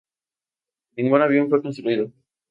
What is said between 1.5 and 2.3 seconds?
construido.